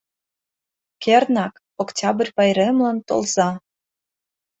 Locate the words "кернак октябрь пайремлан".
1.03-2.97